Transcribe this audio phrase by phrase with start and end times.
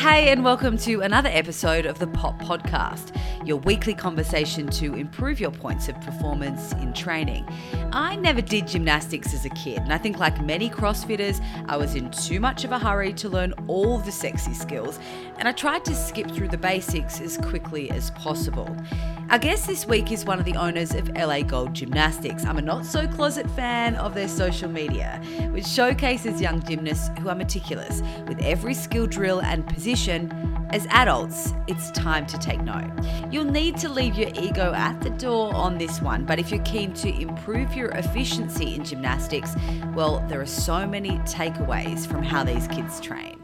[0.00, 3.14] Hey, and welcome to another episode of the Pop Podcast,
[3.46, 7.46] your weekly conversation to improve your points of performance in training.
[7.92, 11.96] I never did gymnastics as a kid, and I think, like many CrossFitters, I was
[11.96, 14.98] in too much of a hurry to learn all the sexy skills,
[15.36, 18.74] and I tried to skip through the basics as quickly as possible.
[19.30, 22.44] Our guest this week is one of the owners of LA Gold Gymnastics.
[22.44, 25.22] I'm a not so closet fan of their social media,
[25.52, 30.32] which showcases young gymnasts who are meticulous with every skill drill and position.
[30.70, 32.90] As adults, it's time to take note.
[33.30, 36.64] You'll need to leave your ego at the door on this one, but if you're
[36.64, 39.54] keen to improve your efficiency in gymnastics,
[39.94, 43.40] well, there are so many takeaways from how these kids train.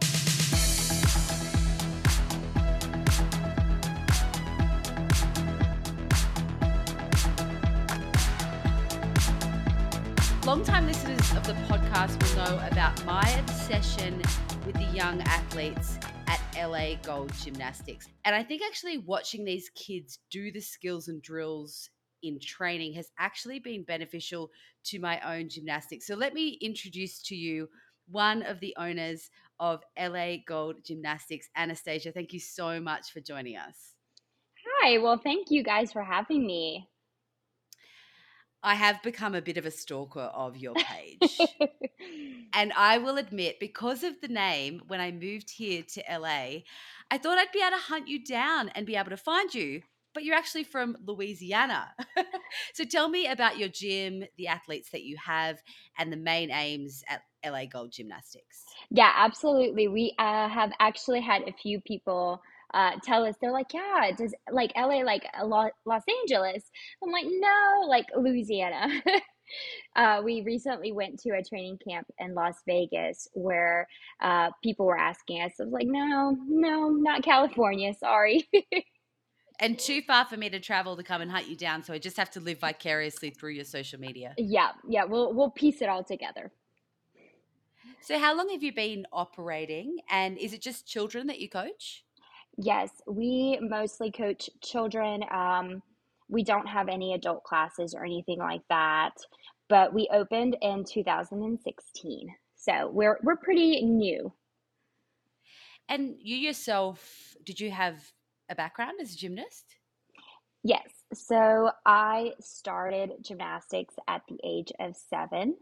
[10.67, 14.21] Long-time listeners of the podcast will know about my obsession
[14.65, 18.09] with the young athletes at LA Gold Gymnastics.
[18.25, 21.91] And I think actually watching these kids do the skills and drills
[22.25, 24.51] in training has actually been beneficial
[24.87, 26.05] to my own gymnastics.
[26.05, 27.69] So let me introduce to you
[28.09, 29.31] one of the owners
[29.61, 32.11] of LA Gold Gymnastics, Anastasia.
[32.11, 33.95] Thank you so much for joining us.
[34.83, 36.89] Hi, well, thank you guys for having me.
[38.67, 41.39] I have become a bit of a stalker of your page.
[42.53, 46.63] and I will admit, because of the name, when I moved here to LA,
[47.09, 49.83] I thought I'd be able to hunt you down and be able to find you.
[50.15, 51.95] But you're actually from Louisiana.
[52.75, 55.63] so tell me about your gym, the athletes that you have,
[55.97, 58.65] and the main aims at LA Gold Gymnastics.
[58.91, 59.87] Yeah, absolutely.
[59.87, 62.43] We uh, have actually had a few people
[62.75, 66.71] uh, tell us they're like, yeah, does like LA like Los Angeles?
[67.03, 68.89] I'm like, no, like Louisiana.
[69.97, 73.87] uh, we recently went to a training camp in Las Vegas where
[74.21, 75.53] uh, people were asking us.
[75.61, 77.95] I was like, no, no, not California.
[77.95, 78.49] Sorry.
[79.61, 81.99] and too far for me to travel to come and hunt you down, so I
[81.99, 84.35] just have to live vicariously through your social media.
[84.37, 86.53] Yeah, yeah, we'll we'll piece it all together.
[88.01, 92.05] So, how long have you been operating, and is it just children that you coach?
[92.57, 95.23] Yes, we mostly coach children.
[95.31, 95.83] Um,
[96.29, 99.13] we don't have any adult classes or anything like that,
[99.69, 102.35] but we opened in 2016.
[102.57, 104.33] So we're we're pretty new.
[105.89, 107.99] And you yourself, did you have
[108.49, 109.77] a background as a gymnast?
[110.65, 110.89] Yes.
[111.15, 115.57] So I started gymnastics at the age of seven,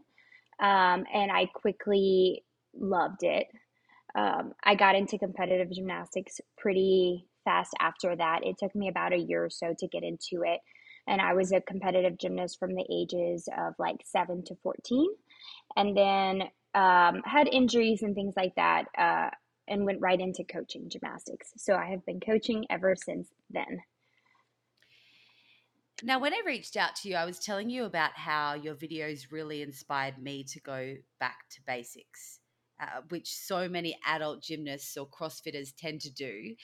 [0.59, 3.47] um, and I quickly loved it
[4.15, 8.39] um, I got into competitive gymnastics pretty fast after that.
[8.43, 10.61] It took me about a year or so to get into it.
[11.07, 15.07] And I was a competitive gymnast from the ages of like seven to 14.
[15.75, 16.43] And then
[16.73, 19.29] um, had injuries and things like that uh,
[19.67, 21.51] and went right into coaching gymnastics.
[21.57, 23.81] So I have been coaching ever since then.
[26.03, 29.31] Now, when I reached out to you, I was telling you about how your videos
[29.31, 32.39] really inspired me to go back to basics
[32.79, 36.55] uh, which so many adult gymnasts or CrossFitters tend to do.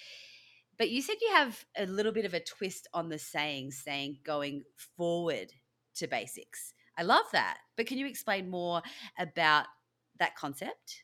[0.77, 4.19] But you said you have a little bit of a twist on the saying, saying
[4.23, 4.63] going
[4.97, 5.51] forward
[5.95, 6.73] to basics.
[6.97, 7.57] I love that.
[7.77, 8.81] But can you explain more
[9.19, 9.67] about
[10.19, 11.03] that concept?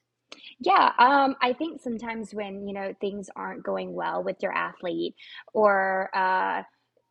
[0.59, 5.15] Yeah, um, I think sometimes when you know things aren't going well with your athlete,
[5.53, 6.63] or uh,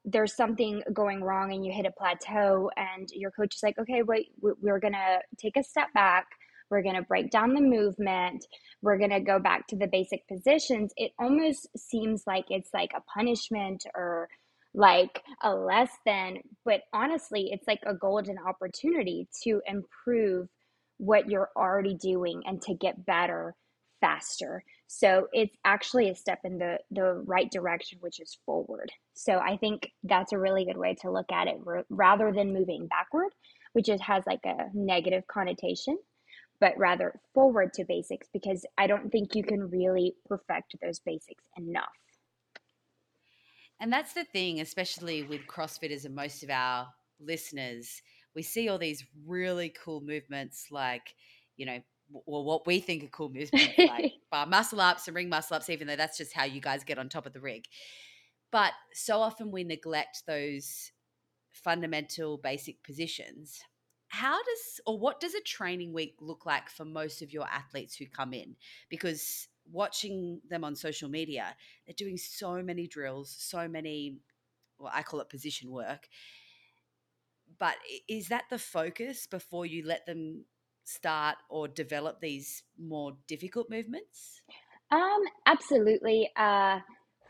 [0.04, 4.02] there's something going wrong and you hit a plateau, and your coach is like, "Okay,
[4.02, 6.26] wait, we're gonna take a step back
[6.70, 8.44] we're going to break down the movement.
[8.82, 10.92] We're going to go back to the basic positions.
[10.96, 14.28] It almost seems like it's like a punishment or
[14.74, 20.48] like a less than, but honestly, it's like a golden opportunity to improve
[20.98, 23.54] what you're already doing and to get better
[24.00, 24.62] faster.
[24.86, 28.92] So it's actually a step in the, the right direction, which is forward.
[29.14, 31.56] So I think that's a really good way to look at it
[31.88, 33.32] rather than moving backward,
[33.72, 35.98] which it has like a negative connotation
[36.60, 41.44] but rather forward to basics because I don't think you can really perfect those basics
[41.56, 41.88] enough.
[43.80, 46.88] And that's the thing, especially with CrossFitters and most of our
[47.20, 48.00] listeners,
[48.34, 51.14] we see all these really cool movements like,
[51.56, 51.80] you know,
[52.10, 55.68] well, what we think are cool movements like bar muscle ups and ring muscle ups,
[55.68, 57.64] even though that's just how you guys get on top of the rig.
[58.52, 60.92] But so often we neglect those
[61.50, 63.60] fundamental basic positions
[64.16, 67.94] how does or what does a training week look like for most of your athletes
[67.94, 68.56] who come in?
[68.88, 74.16] Because watching them on social media they're doing so many drills so many
[74.78, 76.08] well i call it position work.
[77.58, 77.76] But
[78.08, 80.44] is that the focus before you let them
[80.84, 84.42] start or develop these more difficult movements?
[84.90, 86.30] Um, absolutely.
[86.36, 86.78] Uh,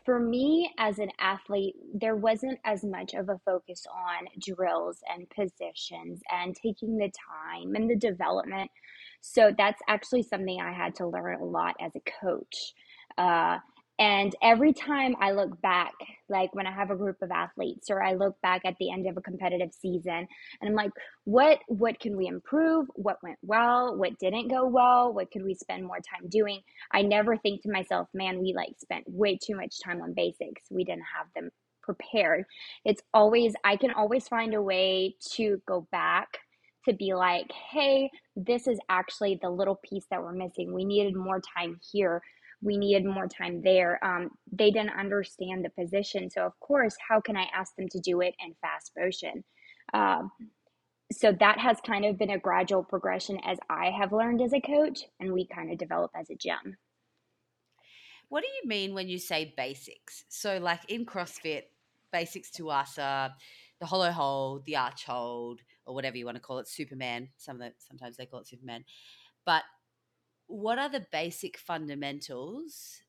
[0.07, 5.29] for me as an athlete, there wasn't as much of a focus on drills and
[5.29, 8.71] positions and taking the time and the development.
[9.19, 12.73] So that's actually something I had to learn a lot as a coach.
[13.17, 13.57] Uh,
[13.99, 15.93] and every time I look back,
[16.29, 19.07] like when I have a group of athletes or I look back at the end
[19.07, 20.27] of a competitive season
[20.61, 20.91] and I'm like,
[21.23, 22.87] what what can we improve?
[22.95, 23.97] What went well?
[23.97, 25.13] What didn't go well?
[25.13, 26.61] What could we spend more time doing?
[26.91, 30.63] I never think to myself, man, we like spent way too much time on basics.
[30.69, 31.49] We didn't have them
[31.81, 32.45] prepared.
[32.85, 36.27] It's always I can always find a way to go back
[36.87, 40.71] to be like, hey, this is actually the little piece that we're missing.
[40.71, 42.21] We needed more time here
[42.61, 44.03] we needed more time there.
[44.03, 46.29] Um, they didn't understand the position.
[46.29, 49.43] So, of course, how can I ask them to do it in fast motion?
[49.93, 50.31] Um,
[51.11, 54.61] so, that has kind of been a gradual progression as I have learned as a
[54.61, 56.77] coach, and we kind of develop as a gym.
[58.29, 60.25] What do you mean when you say basics?
[60.29, 61.63] So, like in CrossFit,
[62.11, 63.33] basics to us are
[63.79, 67.29] the hollow hold, the arch hold, or whatever you want to call it, Superman.
[67.37, 68.83] Some of the, sometimes they call it Superman.
[69.45, 69.63] But
[70.47, 73.01] what are the basic fundamentals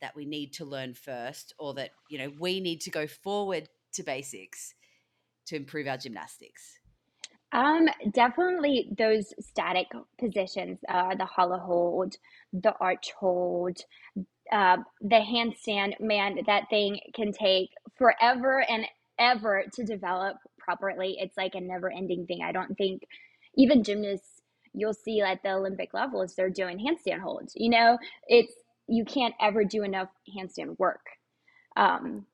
[0.00, 3.68] that we need to learn first or that you know we need to go forward
[3.94, 4.74] to basics
[5.46, 6.78] to improve our gymnastics?
[7.52, 9.86] Um definitely those static
[10.18, 12.16] positions uh the hollow hold
[12.52, 13.78] the arch hold
[14.50, 18.84] uh, the handstand man that thing can take forever and
[19.18, 21.16] ever to develop properly.
[21.18, 22.40] It's like a never ending thing.
[22.44, 23.02] I don't think
[23.56, 24.41] even gymnasts
[24.74, 27.52] you'll see at the Olympic levels they're doing handstand holds.
[27.56, 28.52] You know, it's
[28.88, 31.04] you can't ever do enough handstand work.
[31.76, 32.26] Um,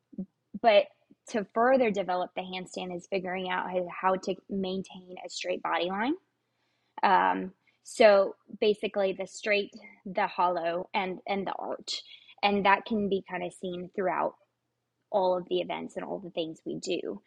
[0.60, 0.84] but
[1.30, 6.14] to further develop the handstand is figuring out how to maintain a straight body line.
[7.02, 7.52] Um,
[7.84, 9.70] so basically, the straight,
[10.04, 12.02] the hollow, and and the arch,
[12.42, 14.34] and that can be kind of seen throughout
[15.10, 17.20] all of the events and all the things we do.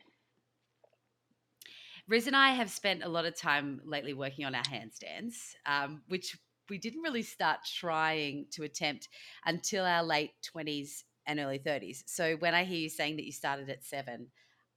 [2.12, 6.02] Riz and I have spent a lot of time lately working on our handstands, um,
[6.10, 6.38] which
[6.70, 9.08] we didn't really start trying to attempt
[9.46, 12.04] until our late 20s and early 30s.
[12.08, 14.28] So when I hear you saying that you started at seven,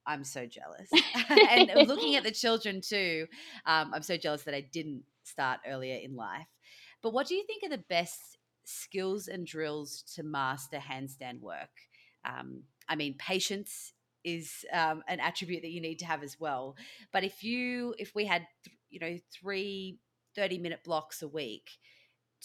[0.07, 0.89] I'm so jealous.
[1.51, 3.27] and looking at the children too,
[3.67, 6.47] um, I'm so jealous that I didn't start earlier in life.
[7.03, 11.71] But what do you think are the best skills and drills to master handstand work?
[12.25, 13.93] Um, I mean, patience
[14.25, 16.76] is um, an attribute that you need to have as well.
[17.12, 19.99] But if you, if we had, th- you know, three
[20.35, 21.71] 30 minute blocks a week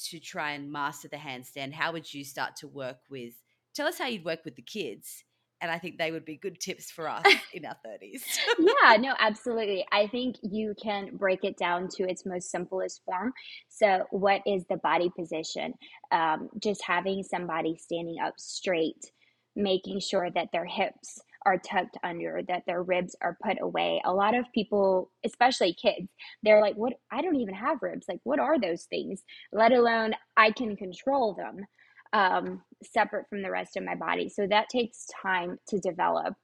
[0.10, 3.34] to try and master the handstand, how would you start to work with?
[3.76, 5.24] Tell us how you'd work with the kids.
[5.62, 8.22] And I think they would be good tips for us in our 30s.
[8.58, 9.86] yeah, no, absolutely.
[9.92, 13.34] I think you can break it down to its most simplest form.
[13.68, 15.74] So, what is the body position?
[16.12, 19.12] Um, just having somebody standing up straight,
[19.56, 24.02] making sure that their hips are tucked under, that their ribs are put away.
[24.06, 26.10] A lot of people, especially kids,
[26.44, 26.94] they're like, What?
[27.12, 28.08] I don't even have ribs.
[28.10, 29.24] Like, what are those things?
[29.54, 31.66] Let alone I can control them
[32.14, 34.30] um, separate from the rest of my body.
[34.30, 36.36] So that takes time to develop.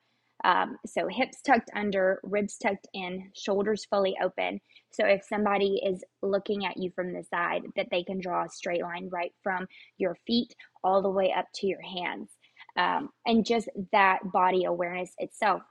[0.44, 4.60] Um, so hips tucked under, ribs tucked in, shoulders fully open.
[4.92, 8.50] So if somebody is looking at you from the side, that they can draw a
[8.50, 12.30] straight line right from your feet all the way up to your hands.
[12.78, 15.62] Um, and just that body awareness itself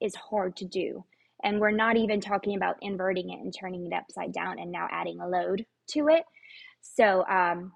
[0.00, 1.04] is hard to do.
[1.42, 4.88] And we're not even talking about inverting it and turning it upside down and now
[4.90, 6.24] adding a load to it.
[6.80, 7.72] So um,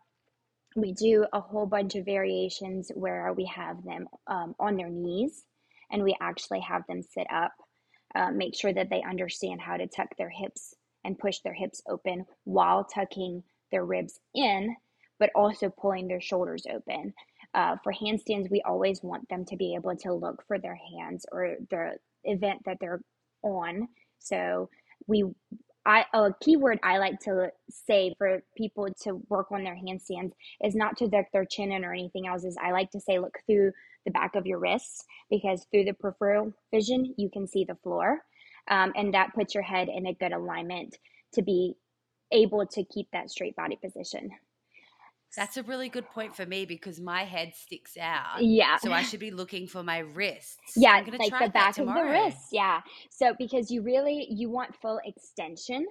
[0.76, 5.44] we do a whole bunch of variations where we have them um, on their knees
[5.90, 7.52] and we actually have them sit up,
[8.14, 10.74] uh, make sure that they understand how to tuck their hips
[11.04, 14.74] and push their hips open while tucking their ribs in,
[15.18, 17.12] but also pulling their shoulders open.
[17.54, 21.26] Uh, for handstands, we always want them to be able to look for their hands
[21.33, 23.00] or the event that they're
[23.42, 23.88] on.
[24.19, 24.69] So
[25.07, 25.25] we,
[25.87, 30.75] I a keyword I like to say for people to work on their handstands is
[30.75, 32.45] not to duck their chin in or anything else.
[32.45, 33.73] Is I like to say look through
[34.04, 38.21] the back of your wrists because through the peripheral vision you can see the floor,
[38.69, 40.99] um, and that puts your head in a good alignment
[41.35, 41.75] to be
[42.33, 44.30] able to keep that straight body position.
[45.37, 48.42] That's a really good point for me because my head sticks out.
[48.42, 48.76] Yeah.
[48.78, 50.56] So I should be looking for my wrists.
[50.76, 52.49] Yeah, I'm gonna like the back of the wrist.
[52.52, 52.80] Yeah.
[53.10, 55.87] So because you really you want full extension.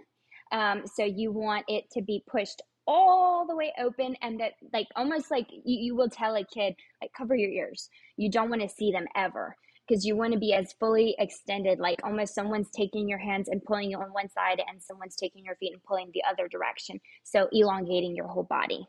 [0.52, 4.88] Um, so you want it to be pushed all the way open and that like
[4.96, 7.90] almost like you, you will tell a kid like cover your ears.
[8.18, 9.56] You don't want to see them ever
[9.88, 13.64] because you want to be as fully extended like almost someone's taking your hands and
[13.64, 17.00] pulling you on one side and someone's taking your feet and pulling the other direction.
[17.24, 18.88] So elongating your whole body.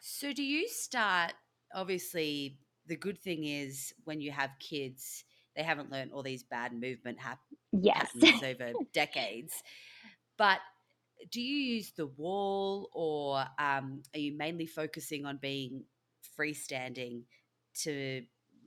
[0.00, 1.32] So, do you start?
[1.74, 5.24] Obviously, the good thing is when you have kids,
[5.56, 7.40] they haven't learned all these bad movement hap-
[7.72, 8.10] Yes.
[8.14, 9.62] patterns over decades.
[10.38, 10.60] But
[11.30, 15.84] do you use the wall or um, are you mainly focusing on being
[16.38, 17.22] freestanding
[17.82, 18.22] to,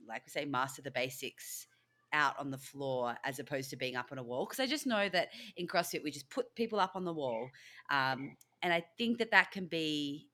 [0.08, 1.66] like we say, master the basics
[2.12, 4.46] out on the floor as opposed to being up on a wall?
[4.46, 7.50] Because I just know that in CrossFit, we just put people up on the wall.
[7.90, 10.29] Um, and I think that that can be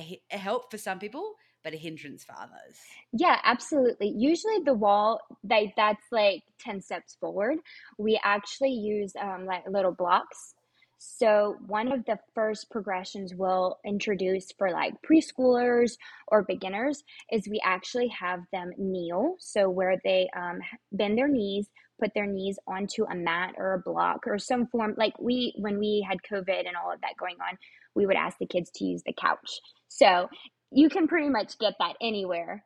[0.00, 2.76] a, help for some people, but a hindrance for others.
[3.12, 4.08] Yeah, absolutely.
[4.16, 7.58] Usually the wall like that's like 10 steps forward.
[7.98, 10.54] We actually use um, like little blocks.
[11.02, 15.92] So one of the first progressions we'll introduce for like preschoolers
[16.28, 17.02] or beginners
[17.32, 19.36] is we actually have them kneel.
[19.38, 20.58] So where they um,
[20.92, 24.94] bend their knees, put their knees onto a mat or a block or some form
[24.98, 27.56] like we when we had COVID and all of that going on,
[27.94, 29.58] we would ask the kids to use the couch.
[29.88, 30.28] So
[30.70, 32.62] you can pretty much get that anywhere.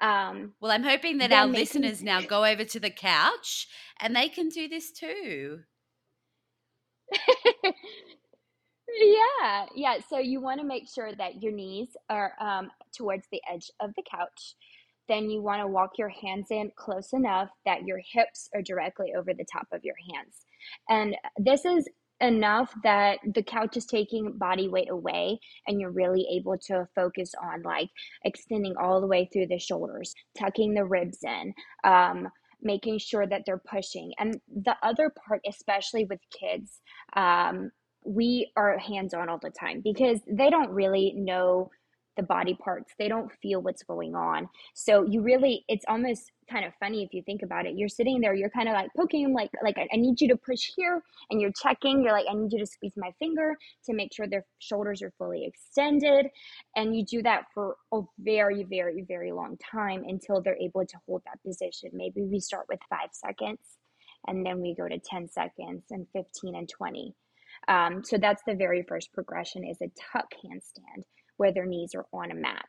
[0.00, 3.68] Um, Well, I'm hoping that our they can- listeners now go over to the couch
[4.00, 5.60] and they can do this too.
[8.98, 9.98] Yeah, yeah.
[10.08, 13.90] So you want to make sure that your knees are um, towards the edge of
[13.96, 14.54] the couch.
[15.08, 19.12] Then you want to walk your hands in close enough that your hips are directly
[19.16, 20.44] over the top of your hands.
[20.88, 21.88] And this is
[22.20, 27.32] enough that the couch is taking body weight away and you're really able to focus
[27.42, 27.90] on like
[28.24, 31.52] extending all the way through the shoulders, tucking the ribs in,
[31.84, 32.28] um,
[32.66, 34.12] making sure that they're pushing.
[34.18, 36.80] And the other part, especially with kids,
[37.14, 37.70] um,
[38.04, 41.70] we are hands on all the time because they don't really know
[42.16, 42.92] the body parts.
[42.98, 44.48] They don't feel what's going on.
[44.74, 47.76] So you really, it's almost kind of funny if you think about it.
[47.76, 50.28] You're sitting there, you're kind of like poking them, like, like I, I need you
[50.28, 52.02] to push here, and you're checking.
[52.02, 55.12] You're like, I need you to squeeze my finger to make sure their shoulders are
[55.18, 56.26] fully extended,
[56.76, 60.96] and you do that for a very, very, very long time until they're able to
[61.06, 61.90] hold that position.
[61.92, 63.58] Maybe we start with five seconds,
[64.28, 67.14] and then we go to ten seconds, and fifteen, and twenty.
[67.68, 71.04] Um, so that's the very first progression is a tuck handstand
[71.36, 72.66] where their knees are on a mat.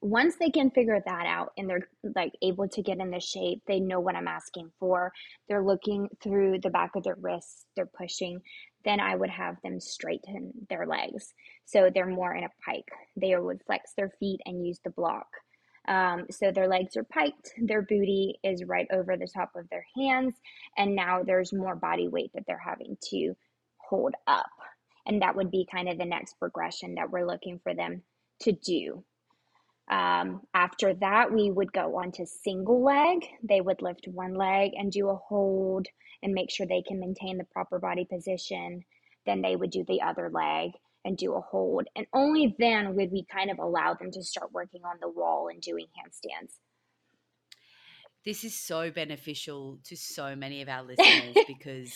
[0.00, 3.62] Once they can figure that out and they're like able to get in the shape,
[3.66, 5.12] they know what I'm asking for.
[5.48, 8.40] They're looking through the back of their wrists, they're pushing.
[8.84, 11.34] Then I would have them straighten their legs.
[11.64, 12.88] So they're more in a pike.
[13.16, 15.26] They would flex their feet and use the block.
[15.88, 19.84] Um, so their legs are piked, their booty is right over the top of their
[19.96, 20.34] hands,
[20.76, 23.34] and now there's more body weight that they're having to
[23.78, 24.46] hold up.
[25.06, 28.02] And that would be kind of the next progression that we're looking for them
[28.42, 29.04] to do.
[29.90, 33.26] Um, after that, we would go on to single leg.
[33.42, 35.86] They would lift one leg and do a hold
[36.22, 38.84] and make sure they can maintain the proper body position.
[39.26, 40.72] Then they would do the other leg
[41.04, 41.88] and do a hold.
[41.96, 45.48] And only then would we kind of allow them to start working on the wall
[45.48, 46.54] and doing handstands.
[48.24, 51.92] This is so beneficial to so many of our listeners because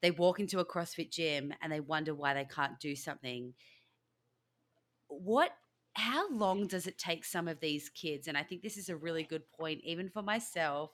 [0.00, 3.54] they walk into a CrossFit gym and they wonder why they can't do something.
[5.08, 5.52] What
[5.94, 8.28] how long does it take some of these kids?
[8.28, 10.92] And I think this is a really good point, even for myself,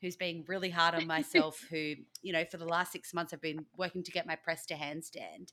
[0.00, 3.42] who's being really hard on myself, who, you know, for the last six months I've
[3.42, 5.52] been working to get my press to handstand.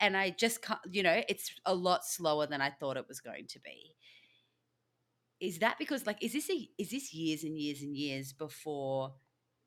[0.00, 3.20] And I just can't, you know, it's a lot slower than I thought it was
[3.20, 3.94] going to be.
[5.40, 9.14] Is that because like is this a is this years and years and years before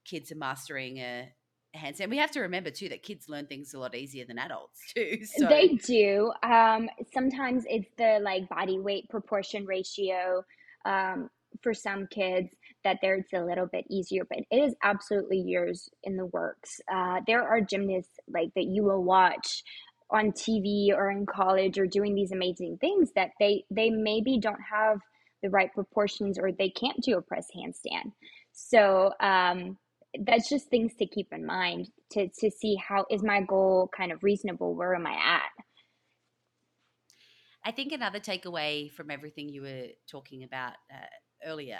[0.05, 1.27] kids are mastering a, a
[1.75, 2.09] handstand?
[2.09, 5.19] We have to remember too that kids learn things a lot easier than adults too.
[5.25, 6.31] So They do.
[6.43, 10.43] Um, sometimes it's the like body weight proportion ratio.
[10.85, 11.29] Um,
[11.61, 12.49] for some kids,
[12.83, 16.81] that there it's a little bit easier, but it is absolutely years in the works.
[16.91, 19.63] Uh, there are gymnasts like that you will watch
[20.11, 24.61] on TV or in college or doing these amazing things that they they maybe don't
[24.71, 24.99] have
[25.41, 28.11] the right proportions or they can't do a press handstand.
[28.53, 29.77] So um,
[30.23, 34.11] that's just things to keep in mind to to see how is my goal kind
[34.11, 35.65] of reasonable where am i at
[37.65, 41.07] I think another takeaway from everything you were talking about uh,
[41.43, 41.79] earlier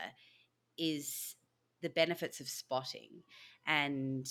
[0.80, 1.36] is
[1.84, 3.22] the benefits of spotting.
[3.68, 4.26] And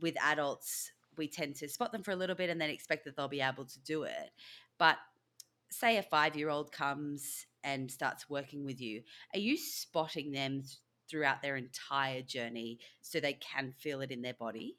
[0.00, 3.16] with adults, we tend to spot them for a little bit and then expect that
[3.16, 4.30] they'll be able to do it.
[4.78, 4.96] But
[5.70, 9.02] say a five year old comes and starts working with you,
[9.34, 10.78] are you spotting them th-
[11.12, 14.78] throughout their entire journey so they can feel it in their body?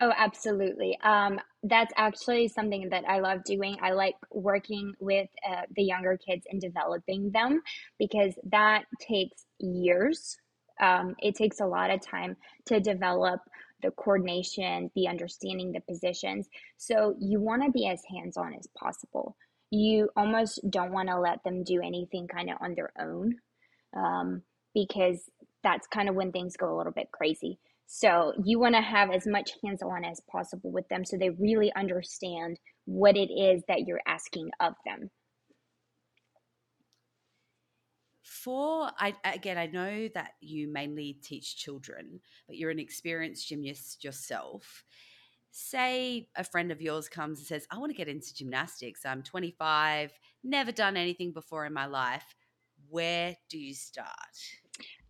[0.00, 0.98] oh absolutely.
[1.02, 3.76] Um, that's actually something that i love doing.
[3.82, 7.62] I like working with uh, the younger kids and developing them
[7.98, 10.36] because that takes years.
[10.80, 12.36] Um, it takes a lot of time
[12.66, 13.40] to develop
[13.82, 16.48] the coordination the understanding the positions.
[16.76, 19.36] So you want to be as hands-on as possible.
[19.70, 23.36] You almost don't want to let them do anything kind of on their own
[23.96, 24.42] um,
[24.74, 25.30] because
[25.66, 27.58] that's kind of when things go a little bit crazy.
[27.88, 31.30] So you want to have as much hands on as possible with them so they
[31.30, 35.10] really understand what it is that you're asking of them.
[38.22, 44.04] For I again, I know that you mainly teach children, but you're an experienced gymnast
[44.04, 44.84] yourself.
[45.50, 49.06] Say a friend of yours comes and says, "I want to get into gymnastics.
[49.06, 50.12] I'm 25,
[50.44, 52.34] never done anything before in my life.
[52.88, 54.36] Where do you start?"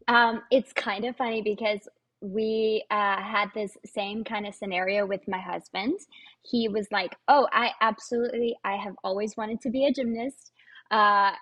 [0.08, 1.80] Um, it's kind of funny because
[2.20, 5.98] we uh, had this same kind of scenario with my husband.
[6.42, 10.52] He was like, "Oh, I absolutely, I have always wanted to be a gymnast.
[10.90, 11.32] Uh,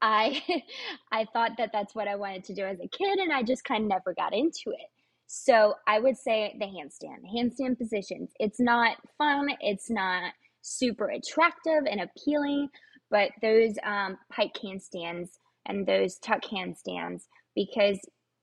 [0.00, 0.42] I,
[1.12, 3.64] I thought that that's what I wanted to do as a kid, and I just
[3.64, 4.88] kind of never got into it."
[5.26, 8.30] So I would say the handstand, handstand positions.
[8.38, 9.48] It's not fun.
[9.60, 12.68] It's not super attractive and appealing,
[13.10, 15.30] but those um, pike handstands
[15.66, 17.22] and those tuck handstands
[17.54, 17.98] because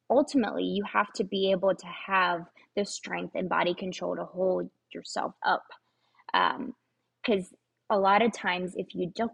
[0.10, 2.42] ultimately you have to be able to have
[2.75, 5.63] the strength and body control to hold yourself up.
[6.32, 7.58] Because um,
[7.89, 9.32] a lot of times if you don't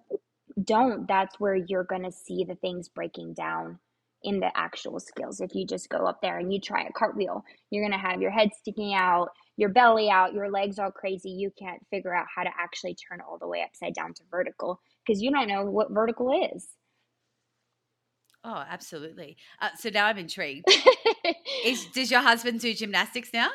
[0.64, 3.80] don't that's where you're going to see the things breaking down
[4.24, 5.42] in the actual skills.
[5.42, 8.22] If you just go up there and you try a cartwheel you're going to have
[8.22, 11.30] your head sticking out your belly out your legs all crazy.
[11.30, 14.80] You can't figure out how to actually turn all the way upside down to vertical
[15.06, 16.68] because you don't know what vertical is
[18.48, 19.38] Oh, absolutely.
[19.60, 20.70] Uh, so now I'm intrigued.
[21.66, 23.50] Is, does your husband do gymnastics now?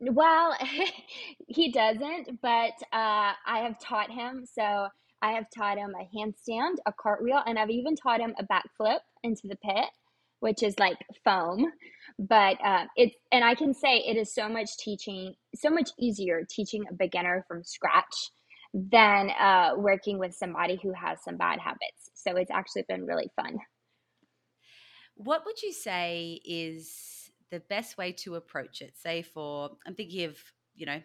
[0.00, 0.56] Well,
[1.48, 4.44] he doesn't, but uh, I have taught him.
[4.46, 4.86] So
[5.22, 9.00] I have taught him a handstand, a cartwheel, and I've even taught him a backflip
[9.24, 9.90] into the pit,
[10.38, 11.66] which is like foam.
[12.20, 16.46] But uh, it's, and I can say it is so much teaching, so much easier
[16.48, 18.30] teaching a beginner from scratch
[18.74, 22.10] than uh, working with somebody who has some bad habits.
[22.14, 23.58] So it's actually been really fun.
[25.14, 28.96] What would you say is the best way to approach it?
[28.96, 30.38] Say, for I'm thinking of,
[30.74, 31.02] you know,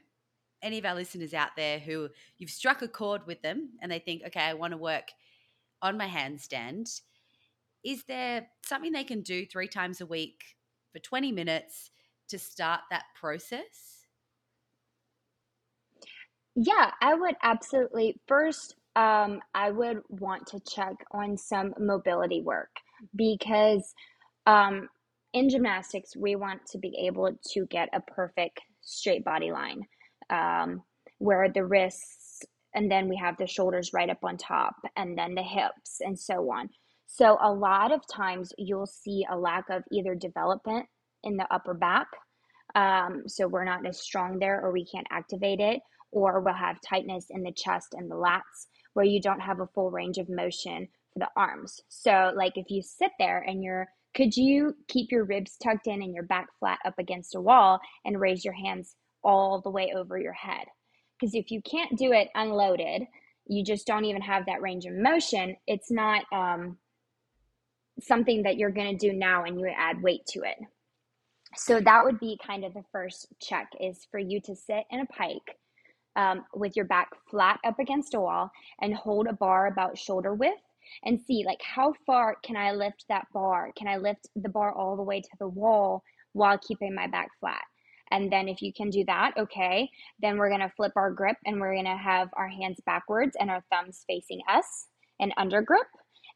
[0.61, 3.99] any of our listeners out there who you've struck a chord with them and they
[3.99, 5.09] think, okay, I want to work
[5.81, 7.01] on my handstand.
[7.83, 10.41] Is there something they can do three times a week
[10.91, 11.91] for 20 minutes
[12.29, 13.96] to start that process?
[16.57, 18.19] Yeah, I would absolutely.
[18.27, 22.71] First, um, I would want to check on some mobility work
[23.15, 23.93] because
[24.47, 24.89] um,
[25.33, 29.83] in gymnastics, we want to be able to get a perfect straight body line
[30.31, 30.83] um,
[31.19, 32.43] where the wrists
[32.75, 36.19] and then we have the shoulders right up on top and then the hips and
[36.19, 36.69] so on.
[37.07, 40.87] So, a lot of times you'll see a lack of either development
[41.23, 42.07] in the upper back.
[42.75, 46.81] Um, so, we're not as strong there or we can't activate it or will have
[46.81, 50.29] tightness in the chest and the lats where you don't have a full range of
[50.29, 51.81] motion for the arms.
[51.89, 56.01] So, like if you sit there and you're, could you keep your ribs tucked in
[56.01, 59.93] and your back flat up against a wall and raise your hands all the way
[59.95, 60.65] over your head?
[61.19, 63.03] Because if you can't do it unloaded,
[63.45, 66.77] you just don't even have that range of motion, it's not um,
[68.01, 70.57] something that you're going to do now and you add weight to it.
[71.55, 74.99] So that would be kind of the first check is for you to sit in
[74.99, 75.57] a pike
[76.17, 78.51] um, with your back flat up against a wall
[78.81, 80.61] and hold a bar about shoulder width
[81.05, 83.71] and see like how far can I lift that bar?
[83.77, 86.03] Can I lift the bar all the way to the wall
[86.33, 87.61] while keeping my back flat?
[88.09, 89.89] And then if you can do that, okay,
[90.21, 93.63] then we're gonna flip our grip and we're gonna have our hands backwards and our
[93.71, 94.87] thumbs facing us
[95.19, 95.87] and under grip.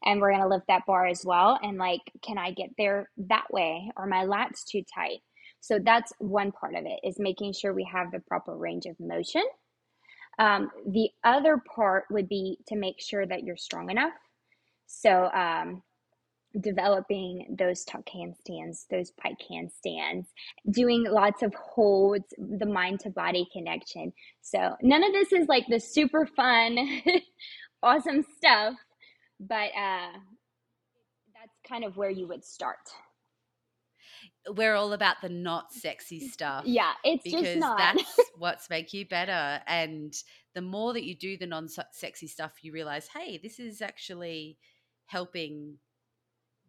[0.04, 1.58] And we're gonna lift that bar as well.
[1.62, 3.90] And like, can I get there that way?
[3.96, 5.20] Or my lats too tight?
[5.60, 8.98] So that's one part of it is making sure we have the proper range of
[8.98, 9.44] motion
[10.38, 14.14] um, the other part would be to make sure that you're strong enough.
[14.86, 15.82] So, um,
[16.60, 20.26] developing those tuck handstands, those pike handstands,
[20.70, 24.12] doing lots of holds, the mind to body connection.
[24.42, 26.78] So, none of this is like the super fun,
[27.82, 28.74] awesome stuff,
[29.40, 30.12] but uh,
[31.34, 32.78] that's kind of where you would start
[34.50, 36.64] we're all about the not sexy stuff.
[36.66, 37.78] Yeah, it's just not.
[37.78, 39.60] that's what's make you better.
[39.66, 40.14] And
[40.54, 44.58] the more that you do the non sexy stuff, you realize, hey, this is actually
[45.06, 45.78] helping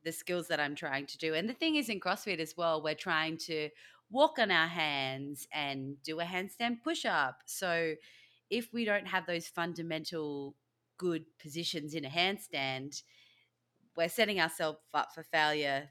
[0.03, 1.33] the skills that I'm trying to do.
[1.33, 3.69] And the thing is, in CrossFit as well, we're trying to
[4.11, 7.39] walk on our hands and do a handstand push up.
[7.45, 7.95] So
[8.49, 10.55] if we don't have those fundamental
[10.97, 13.01] good positions in a handstand,
[13.95, 15.89] we're setting ourselves up for failure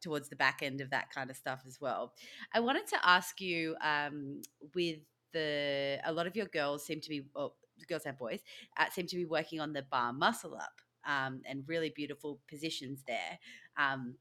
[0.00, 2.12] towards the back end of that kind of stuff as well.
[2.54, 4.42] I wanted to ask you um,
[4.74, 4.98] with
[5.32, 7.54] the a lot of your girls seem to be well,
[7.88, 8.40] girls and boys,
[8.76, 13.02] uh, seem to be working on the bar muscle up um, and really beautiful positions
[13.06, 13.38] there.
[13.76, 14.16] Um,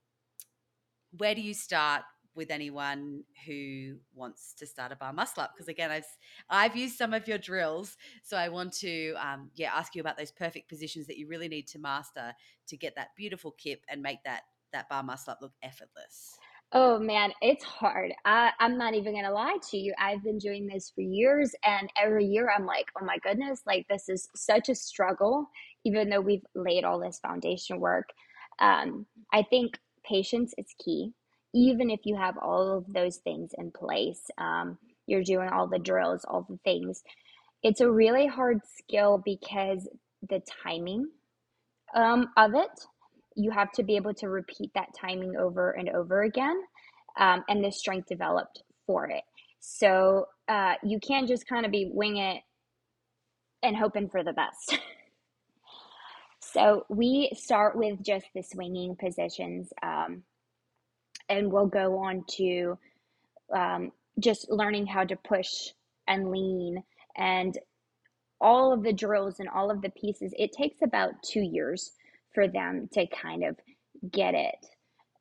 [1.17, 2.03] where do you start
[2.35, 6.05] with anyone who wants to start a bar muscle up because again i've
[6.51, 10.15] i've used some of your drills so i want to um, yeah ask you about
[10.17, 12.31] those perfect positions that you really need to master
[12.67, 16.37] to get that beautiful kip and make that that bar muscle up look effortless
[16.73, 18.13] Oh man, it's hard.
[18.25, 19.93] I, I'm not even gonna lie to you.
[19.97, 23.87] I've been doing this for years, and every year I'm like, oh my goodness, like
[23.87, 25.49] this is such a struggle,
[25.85, 28.09] even though we've laid all this foundation work.
[28.59, 31.13] Um, I think patience is key.
[31.53, 35.79] Even if you have all of those things in place, um, you're doing all the
[35.79, 37.01] drills, all the things.
[37.63, 39.87] It's a really hard skill because
[40.29, 41.07] the timing
[41.95, 42.69] um, of it
[43.37, 46.59] you have to be able to repeat that timing over and over again
[47.19, 49.23] um, and the strength developed for it.
[49.59, 52.41] So uh, you can't just kind of be wing it
[53.63, 54.79] and hoping for the best.
[56.39, 60.23] So we start with just the swinging positions um,
[61.29, 62.77] and we'll go on to
[63.53, 65.49] um, just learning how to push
[66.07, 66.83] and lean
[67.17, 67.57] and
[68.39, 71.91] all of the drills and all of the pieces it takes about two years
[72.37, 73.57] for them to kind of
[74.11, 74.63] get it.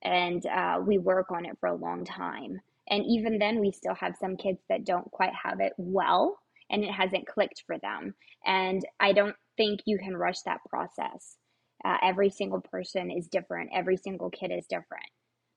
[0.03, 2.61] And uh, we work on it for a long time.
[2.91, 6.85] And even then, we still have some kids that don't quite have it well and
[6.85, 8.15] it hasn't clicked for them.
[8.45, 11.39] And I don't think you can rush that process.
[11.87, 15.09] Uh, every single person is different, every single kid is different.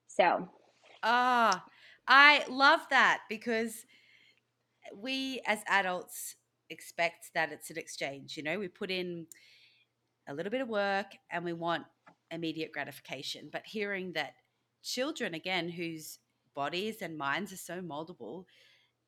[0.08, 0.48] So,
[1.02, 1.70] ah, oh,
[2.08, 3.84] I love that because
[4.96, 6.36] we as adults
[6.70, 8.38] expect that it's an exchange.
[8.38, 9.26] You know, we put in
[10.28, 11.84] a little bit of work and we want
[12.30, 13.48] immediate gratification.
[13.52, 14.34] But hearing that
[14.82, 16.18] children, again, whose
[16.54, 18.44] bodies and minds are so moldable,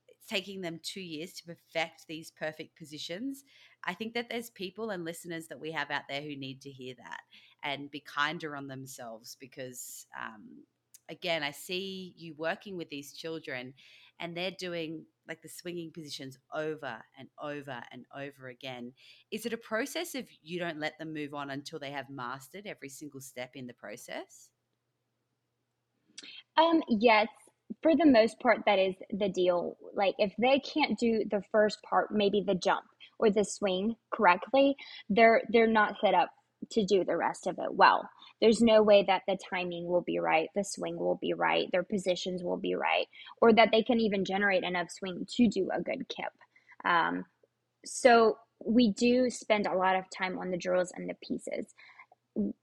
[0.08, 3.44] it's taking them two years to perfect these perfect positions.
[3.84, 6.70] I think that there's people and listeners that we have out there who need to
[6.70, 7.20] hear that
[7.64, 10.64] and be kinder on themselves because, um,
[11.08, 13.74] again, I see you working with these children
[14.22, 18.92] and they're doing like the swinging positions over and over and over again.
[19.30, 22.66] Is it a process of you don't let them move on until they have mastered
[22.66, 24.48] every single step in the process?
[26.56, 27.28] Um, yes,
[27.82, 29.76] for the most part, that is the deal.
[29.94, 32.84] Like if they can't do the first part, maybe the jump
[33.18, 34.76] or the swing correctly,
[35.08, 36.30] they're they're not set up
[36.70, 38.08] to do the rest of it well.
[38.42, 41.84] There's no way that the timing will be right, the swing will be right, their
[41.84, 43.06] positions will be right,
[43.40, 46.32] or that they can even generate enough swing to do a good kip.
[46.84, 47.24] Um,
[47.86, 51.66] so we do spend a lot of time on the drills and the pieces.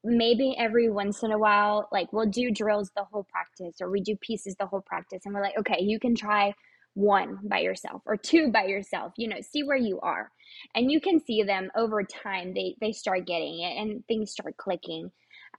[0.04, 4.02] Maybe every once in a while, like we'll do drills the whole practice, or we
[4.02, 6.54] do pieces the whole practice, and we're like, okay, you can try
[6.96, 10.32] one by yourself or two by yourself you know see where you are
[10.76, 14.58] and you can see them over time they they start getting it and things start
[14.58, 15.10] clicking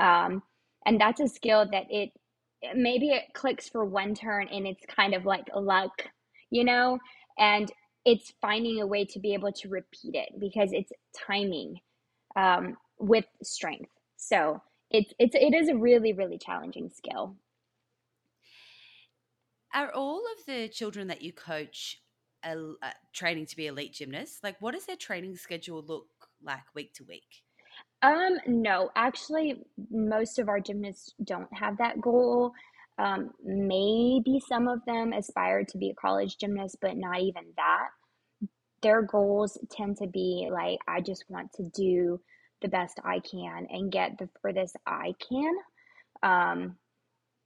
[0.00, 0.42] um,
[0.86, 2.10] and that's a skill that it
[2.74, 6.02] maybe it clicks for one turn and it's kind of like luck
[6.50, 6.98] you know
[7.38, 7.72] and
[8.04, 10.92] it's finding a way to be able to repeat it because it's
[11.26, 11.76] timing
[12.36, 14.60] um, with strength so
[14.90, 17.36] it's it's it is a really really challenging skill
[19.72, 22.00] are all of the children that you coach
[22.42, 22.54] uh,
[23.12, 24.40] training to be elite gymnasts?
[24.42, 26.08] Like, what does their training schedule look
[26.42, 27.42] like week to week?
[28.02, 32.52] Um, no, actually, most of our gymnasts don't have that goal.
[32.98, 37.88] Um, maybe some of them aspire to be a college gymnast, but not even that.
[38.82, 42.20] Their goals tend to be like, I just want to do
[42.62, 45.54] the best I can and get the furthest I can.
[46.22, 46.76] Um,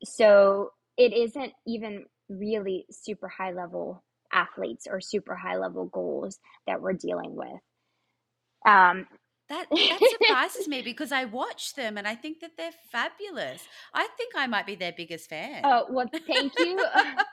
[0.05, 6.81] so it isn't even really super high level athletes or super high level goals that
[6.81, 7.61] we're dealing with.
[8.67, 9.07] Um,
[9.49, 13.63] that that surprises me because I watch them and I think that they're fabulous.
[13.93, 15.63] I think I might be their biggest fan.
[15.65, 16.85] Oh well, thank you.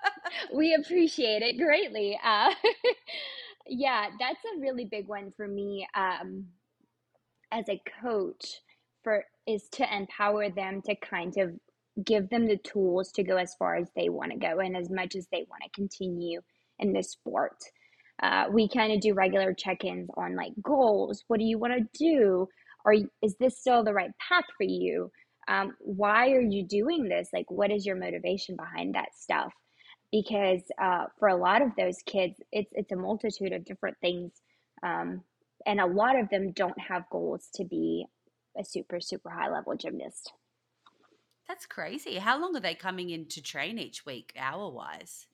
[0.54, 2.20] we appreciate it greatly.
[2.24, 2.54] Uh,
[3.68, 6.46] yeah, that's a really big one for me um,
[7.52, 8.62] as a coach.
[9.04, 11.54] For is to empower them to kind of
[12.06, 14.90] give them the tools to go as far as they want to go and as
[14.90, 16.42] much as they want to continue
[16.80, 17.58] in this sport.
[18.22, 21.24] Uh, we kind of do regular check-ins on like goals.
[21.28, 22.48] What do you want to do?
[22.86, 25.12] Are is this still the right path for you?
[25.48, 27.30] Um, why are you doing this?
[27.34, 29.52] Like, what is your motivation behind that stuff?
[30.12, 34.32] Because uh, for a lot of those kids, it's it's a multitude of different things,
[34.84, 35.24] um,
[35.66, 38.06] and a lot of them don't have goals to be
[38.60, 40.34] a super super high level gymnast.
[41.48, 42.16] That's crazy.
[42.16, 45.28] How long are they coming in to train each week, hour wise?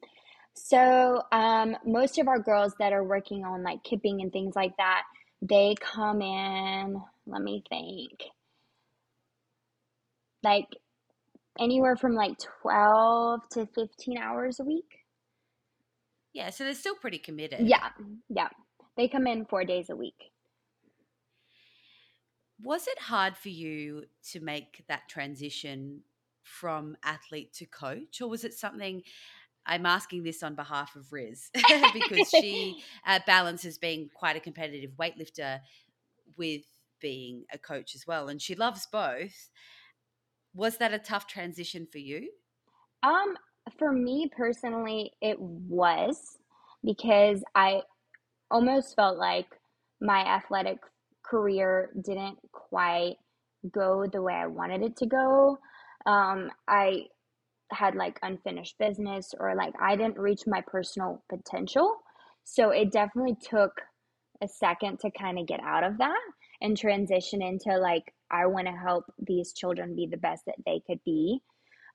[0.63, 4.75] So, um, most of our girls that are working on like kipping and things like
[4.77, 5.03] that,
[5.41, 8.23] they come in, let me think,
[10.43, 10.67] like
[11.59, 15.05] anywhere from like 12 to 15 hours a week.
[16.33, 17.67] Yeah, so they're still pretty committed.
[17.67, 17.89] Yeah,
[18.29, 18.49] yeah.
[18.95, 20.31] They come in four days a week.
[22.63, 26.01] Was it hard for you to make that transition
[26.43, 29.03] from athlete to coach, or was it something?
[29.67, 31.49] I'm asking this on behalf of Riz
[31.93, 35.59] because she uh, balances being quite a competitive weightlifter
[36.37, 36.63] with
[36.99, 39.49] being a coach as well, and she loves both.
[40.53, 42.29] Was that a tough transition for you?
[43.03, 43.35] Um,
[43.77, 46.37] for me personally, it was
[46.83, 47.81] because I
[48.49, 49.47] almost felt like
[50.01, 50.79] my athletic
[51.23, 53.17] career didn't quite
[53.71, 55.59] go the way I wanted it to go.
[56.05, 57.07] Um, I
[57.71, 61.95] had like unfinished business or like I didn't reach my personal potential.
[62.43, 63.71] So it definitely took
[64.41, 66.21] a second to kind of get out of that
[66.61, 70.81] and transition into like, I want to help these children be the best that they
[70.87, 71.41] could be.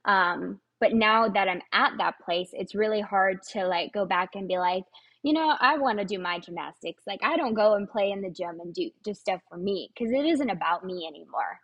[0.04, 4.30] Um, but now that I'm at that place, it's really hard to like go back
[4.34, 4.82] and be like,
[5.22, 7.04] you know, I want to do my gymnastics.
[7.06, 9.90] Like I don't go and play in the gym and do just stuff for me
[9.94, 11.60] because it isn't about me anymore.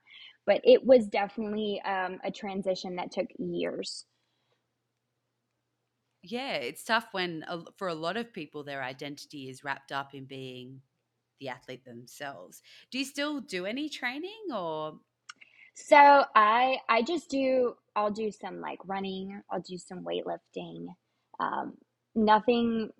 [0.48, 4.06] But it was definitely um, a transition that took years.
[6.22, 7.44] Yeah, it's tough when
[7.76, 10.80] for a lot of people their identity is wrapped up in being
[11.38, 12.62] the athlete themselves.
[12.90, 14.98] Do you still do any training or
[15.74, 20.86] so I I just do I'll do some like running, I'll do some weightlifting.
[21.38, 21.74] Um,
[22.14, 22.90] nothing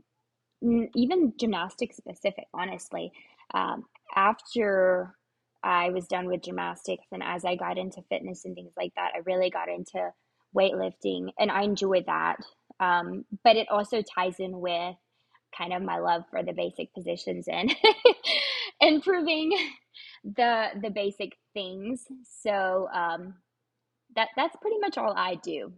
[0.63, 3.11] even gymnastics specific, honestly.
[3.55, 5.15] Um, after
[5.63, 9.13] I was done with gymnastics and as I got into fitness and things like that,
[9.15, 10.13] I really got into
[10.57, 12.37] weightlifting and I enjoyed that.
[12.81, 14.97] Um, but it also ties in with
[15.57, 17.75] kind of my love for the basic positions and
[18.81, 19.57] improving
[20.25, 22.05] the the basic things.
[22.43, 23.35] So um,
[24.15, 25.73] that that's pretty much all I do.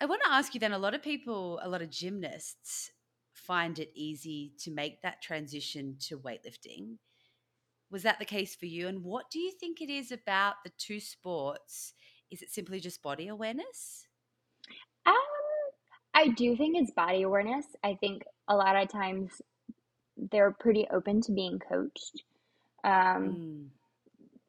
[0.00, 0.72] I want to ask you then.
[0.72, 2.90] A lot of people, a lot of gymnasts,
[3.34, 6.96] find it easy to make that transition to weightlifting.
[7.90, 8.88] Was that the case for you?
[8.88, 11.94] And what do you think it is about the two sports?
[12.30, 14.06] Is it simply just body awareness?
[15.06, 15.14] Um,
[16.14, 17.66] I do think it's body awareness.
[17.82, 19.42] I think a lot of times
[20.30, 22.22] they're pretty open to being coached.
[22.82, 23.70] Um,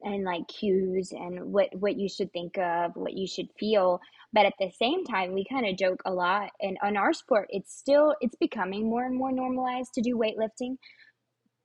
[0.02, 0.10] mm.
[0.10, 4.00] and like cues and what what you should think of, what you should feel.
[4.32, 6.50] But at the same time, we kind of joke a lot.
[6.60, 10.76] And on our sport, it's still it's becoming more and more normalized to do weightlifting,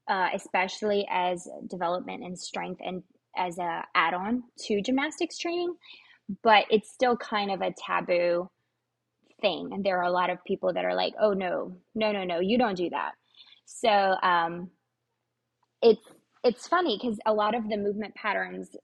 [0.08, 3.04] uh, especially as development and strength and
[3.36, 5.76] as a add-on to gymnastics training.
[6.44, 8.50] But it's still kind of a taboo
[9.42, 9.70] thing.
[9.72, 12.40] And there are a lot of people that are like, oh, no, no, no, no,
[12.40, 13.12] you don't do that.
[13.66, 14.70] So um,
[15.82, 16.02] it's,
[16.44, 18.76] it's funny because a lot of the movement patterns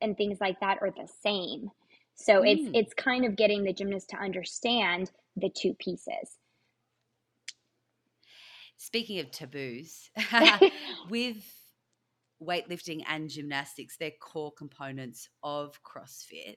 [0.00, 1.70] and things like that are the same.
[2.14, 2.50] So mm.
[2.52, 6.38] it's it's kind of getting the gymnast to understand the two pieces.
[8.82, 10.10] Speaking of taboos,
[11.10, 11.44] with
[12.42, 16.56] weightlifting and gymnastics, they're core components of CrossFit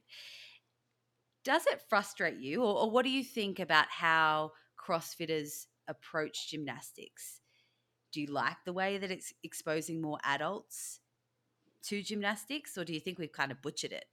[1.43, 7.41] does it frustrate you, or, or what do you think about how CrossFitters approach gymnastics?
[8.11, 10.99] Do you like the way that it's exposing more adults
[11.85, 14.05] to gymnastics, or do you think we've kind of butchered it?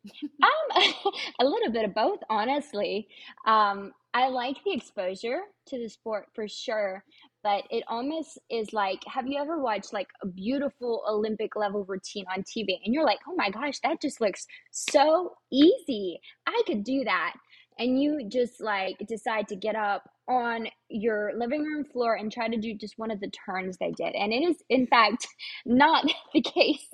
[0.43, 0.83] um,
[1.41, 3.07] a little bit of both, honestly.
[3.47, 7.05] Um, I like the exposure to the sport for sure,
[7.43, 12.25] but it almost is like have you ever watched like a beautiful olympic level routine
[12.35, 16.21] on tv and you're like oh my gosh that just looks so easy.
[16.47, 17.35] I could do that.
[17.79, 22.49] And you just like decide to get up on your living room floor and try
[22.49, 24.15] to do just one of the turns they did.
[24.15, 25.27] And it is in fact
[25.67, 26.89] not the case.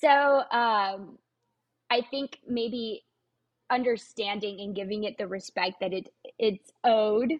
[0.00, 1.18] So um
[1.90, 3.04] i think maybe
[3.70, 7.32] understanding and giving it the respect that it it's owed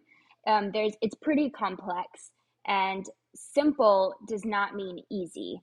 [0.48, 2.32] um, there's it's pretty complex
[2.66, 3.06] and
[3.36, 5.62] simple does not mean easy.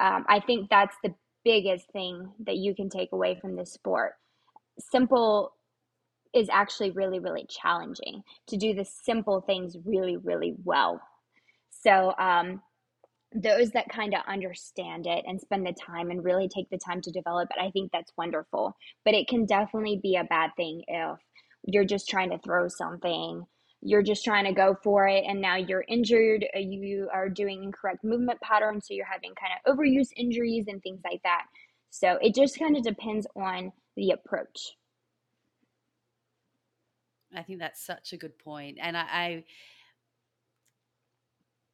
[0.00, 1.14] Um, i think that's the
[1.44, 4.14] biggest thing that you can take away from this sport.
[4.78, 5.52] Simple
[6.34, 11.00] is actually really really challenging to do the simple things really really well.
[11.70, 12.62] So um,
[13.34, 17.00] those that kind of understand it and spend the time and really take the time
[17.00, 18.74] to develop it i think that's wonderful.
[19.04, 21.18] But it can definitely be a bad thing if
[21.64, 23.46] you're just trying to throw something
[23.82, 27.62] you're just trying to go for it and now you're injured uh, you are doing
[27.64, 31.44] incorrect movement patterns so you're having kind of overuse injuries and things like that
[31.90, 34.76] so it just kind of depends on the approach
[37.36, 39.44] i think that's such a good point and i, I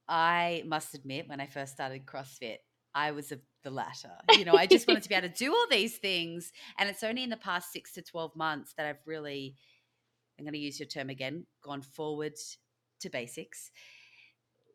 [0.09, 2.59] I must admit, when I first started CrossFit,
[2.95, 4.13] I was a, the latter.
[4.33, 6.53] You know, I just wanted to be able to do all these things.
[6.79, 9.57] And it's only in the past six to 12 months that I've really,
[10.39, 12.35] I'm going to use your term again, gone forward
[13.01, 13.71] to basics,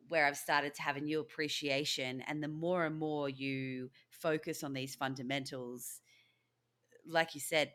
[0.08, 2.22] where I've started to have a new appreciation.
[2.26, 6.00] And the more and more you focus on these fundamentals,
[7.06, 7.72] like you said,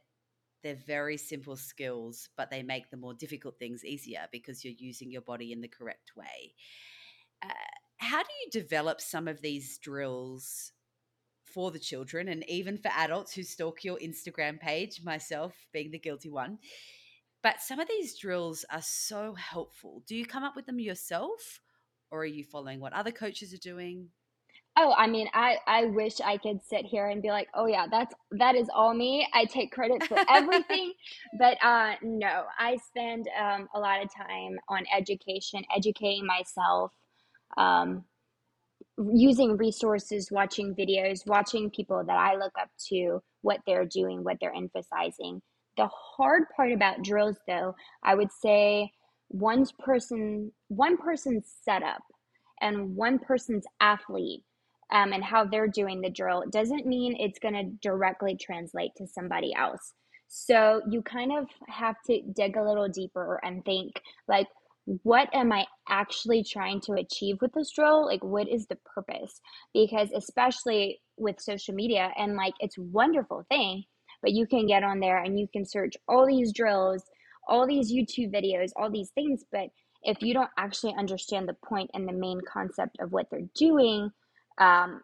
[0.63, 5.12] they're very simple skills, but they make the more difficult things easier because you're using
[5.12, 6.54] your body in the correct way.
[7.41, 7.49] Uh,
[7.97, 10.73] how do you develop some of these drills
[11.45, 15.99] for the children and even for adults who stalk your Instagram page, myself being the
[15.99, 16.60] guilty one?
[17.41, 20.04] But some of these drills are so helpful.
[20.06, 21.62] Do you come up with them yourself
[22.12, 24.10] or are you following what other coaches are doing?
[24.78, 27.88] Oh, I mean, I I wish I could sit here and be like, "Oh yeah,
[27.89, 29.28] that's that is all me.
[29.34, 30.93] I take credit for everything."
[31.38, 36.93] but uh no, I spend um a lot of time on education, educating myself,
[37.58, 38.06] um
[39.13, 44.38] using resources, watching videos, watching people that I look up to, what they're doing, what
[44.41, 45.41] they're emphasizing.
[45.79, 48.91] The hard part about drills though, I would say
[49.29, 52.01] one person one person's setup
[52.59, 54.43] and one person's athlete
[54.91, 59.07] um, and how they're doing the drill doesn't mean it's going to directly translate to
[59.07, 59.93] somebody else.
[60.27, 64.47] So you kind of have to dig a little deeper and think like,
[65.03, 68.05] what am I actually trying to achieve with this drill?
[68.05, 69.39] Like, what is the purpose?
[69.73, 73.85] Because especially with social media, and like, it's wonderful thing,
[74.21, 77.03] but you can get on there and you can search all these drills,
[77.47, 79.43] all these YouTube videos, all these things.
[79.51, 79.69] But
[80.03, 84.12] if you don't actually understand the point and the main concept of what they're doing,
[84.60, 85.01] um,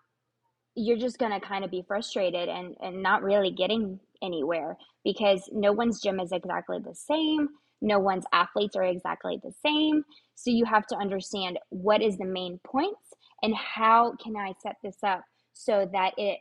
[0.76, 5.50] you're just going to kind of be frustrated and, and not really getting anywhere because
[5.54, 7.48] no one's gym is exactly the same.
[7.82, 10.04] No one's athletes are exactly the same.
[10.36, 14.76] So you have to understand what is the main points and how can I set
[14.84, 15.22] this up
[15.54, 16.40] so that it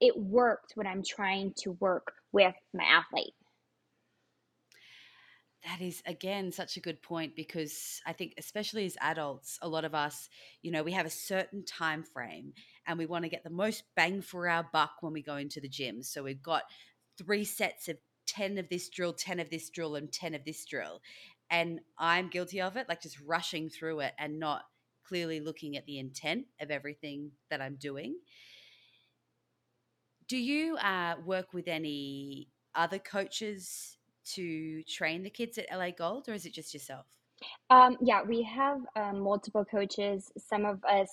[0.00, 3.34] it worked when I'm trying to work with my athlete.
[5.64, 9.84] That is again such a good point because I think especially as adults a lot
[9.84, 10.28] of us
[10.62, 12.52] you know we have a certain time frame
[12.86, 15.60] and we want to get the most bang for our buck when we go into
[15.60, 16.02] the gym.
[16.02, 16.62] So we've got
[17.18, 17.96] three sets of
[18.28, 21.00] 10 of this drill 10 of this drill and 10 of this drill.
[21.50, 24.62] And I'm guilty of it like just rushing through it and not
[25.06, 28.16] clearly looking at the intent of everything that I'm doing
[30.28, 33.96] do you uh, work with any other coaches
[34.34, 37.06] to train the kids at LA Gold, or is it just yourself?
[37.70, 40.32] Um, yeah, we have um, multiple coaches.
[40.38, 41.10] Some of us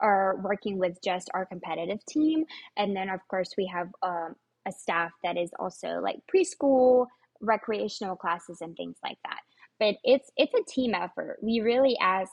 [0.00, 2.44] are working with just our competitive team,
[2.76, 7.06] and then of course we have um, a staff that is also like preschool,
[7.40, 9.40] recreational classes, and things like that.
[9.80, 11.38] But it's it's a team effort.
[11.42, 12.32] We really ask.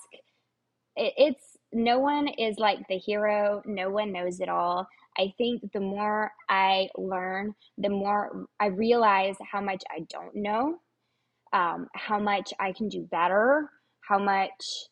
[0.95, 3.63] It, it's no one is like the hero.
[3.65, 4.87] No one knows it all.
[5.17, 10.79] I think the more I learn, the more I realize how much I don't know,
[11.53, 13.69] um, how much I can do better,
[14.01, 14.87] how much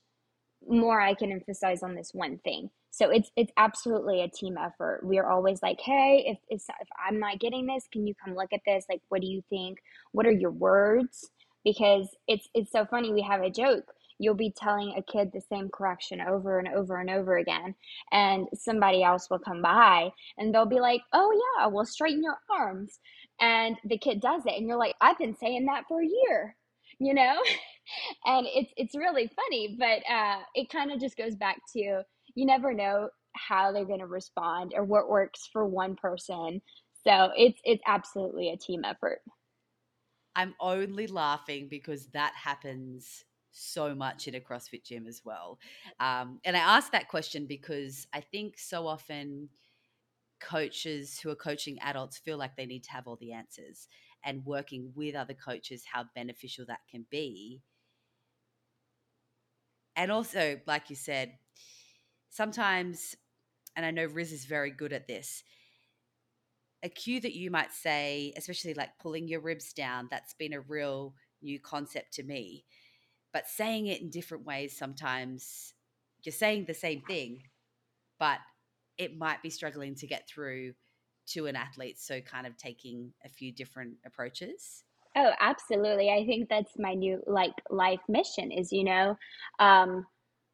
[0.68, 2.70] more I can emphasize on this one thing.
[2.92, 5.02] So it's it's absolutely a team effort.
[5.04, 8.36] We are always like, hey, if, if if I'm not getting this, can you come
[8.36, 8.86] look at this?
[8.90, 9.80] Like, what do you think?
[10.12, 11.32] What are your words?
[11.64, 13.14] Because it's it's so funny.
[13.14, 13.86] We have a joke
[14.22, 17.74] you'll be telling a kid the same correction over and over and over again.
[18.12, 22.38] And somebody else will come by and they'll be like, oh, yeah, well, straighten your
[22.50, 23.00] arms.
[23.40, 24.54] And the kid does it.
[24.58, 26.56] And you're like, I've been saying that for a year,
[27.00, 27.42] you know?
[28.26, 32.04] and it's, it's really funny, but uh, it kind of just goes back to
[32.36, 36.62] you never know how they're going to respond or what works for one person.
[37.04, 39.20] So it's it's absolutely a team effort.
[40.36, 45.60] I'm only laughing because that happens so much in a CrossFit gym as well.
[46.00, 49.50] Um, and I ask that question because I think so often
[50.40, 53.88] coaches who are coaching adults feel like they need to have all the answers
[54.24, 57.62] and working with other coaches, how beneficial that can be.
[59.96, 61.34] And also, like you said,
[62.30, 63.16] sometimes,
[63.76, 65.44] and I know Riz is very good at this,
[66.84, 70.62] a cue that you might say, especially like pulling your ribs down, that's been a
[70.62, 72.66] real new concept to me
[73.34, 75.74] but saying it in different ways sometimes
[76.24, 77.42] you're saying the same thing
[78.20, 78.40] but
[78.98, 80.74] it might be struggling to get through
[81.28, 84.84] to an athlete so kind of taking a few different approaches.
[85.16, 86.10] Oh absolutely.
[86.10, 89.18] I think that's my new like life mission is you know
[89.60, 90.06] um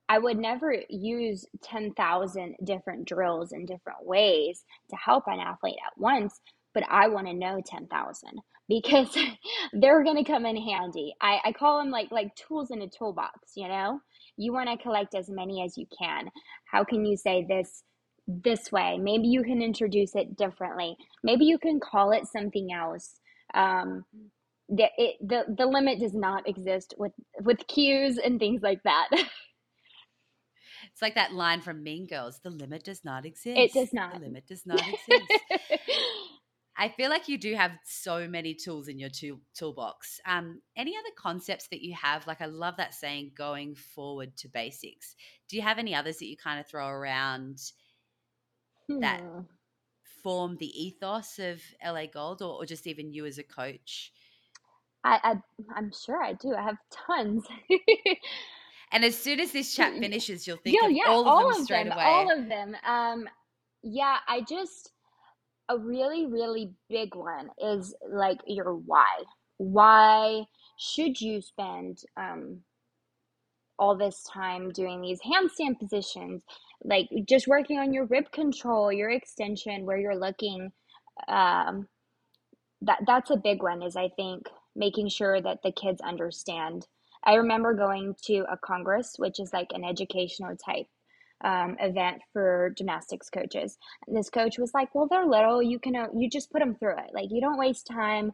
[0.09, 5.97] I would never use 10,000 different drills in different ways to help an athlete at
[5.97, 6.39] once,
[6.73, 9.15] but I want to know 10,000 because
[9.74, 11.13] they're going to come in handy.
[11.22, 14.01] I, I call them like like tools in a toolbox, you know?
[14.38, 16.30] You want to collect as many as you can.
[16.65, 17.84] How can you say this
[18.28, 18.97] this way?
[18.99, 20.95] Maybe you can introduce it differently.
[21.24, 23.20] Maybe you can call it something else.
[23.53, 24.05] Um,
[24.70, 29.09] the, it, the the limit does not exist with with cues and things like that.
[30.93, 34.13] It's like that line from Mean Girls: "The limit does not exist." It does not.
[34.15, 35.32] The limit does not exist.
[36.80, 40.19] I feel like you do have so many tools in your tool, toolbox.
[40.25, 42.28] Um, any other concepts that you have?
[42.28, 45.15] Like, I love that saying, going forward to basics.
[45.49, 47.59] Do you have any others that you kind of throw around
[48.88, 48.99] hmm.
[48.99, 49.21] that
[50.21, 54.11] form the ethos of LA Gold or, or just even you as a coach?
[55.03, 55.36] I, I
[55.75, 56.53] I'm sure I do.
[56.53, 57.45] I have tons.
[58.91, 61.59] and as soon as this chat finishes, you'll think of yeah, all of all them
[61.59, 62.03] of straight them, away.
[62.03, 62.75] All of them.
[62.86, 63.30] Um,
[63.84, 64.91] yeah, I just
[65.70, 69.24] a really, really big one is like your why.
[69.57, 70.43] Why
[70.78, 72.61] should you spend um,
[73.80, 76.43] all this time doing these handstand positions?
[76.84, 80.72] Like just working on your rib control, your extension, where you're looking.
[81.28, 81.88] Um,
[82.82, 83.82] that that's a big one.
[83.82, 86.88] Is I think making sure that the kids understand.
[87.24, 90.86] I remember going to a congress, which is like an educational type
[91.44, 93.78] um, event for gymnastics coaches.
[94.08, 95.62] And this coach was like, "Well, they're little.
[95.62, 97.12] You can uh, you just put them through it.
[97.14, 98.32] Like you don't waste time,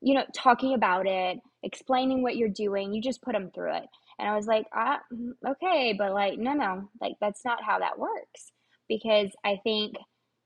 [0.00, 2.92] you know, talking about it, explaining what you're doing.
[2.92, 3.86] You just put them through it."
[4.18, 5.00] And I was like, "Ah,
[5.46, 8.52] okay, but like, no, no, like that's not how that works."
[8.88, 9.96] Because I think